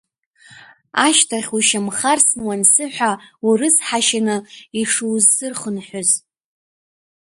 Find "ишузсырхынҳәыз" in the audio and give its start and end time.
4.79-6.09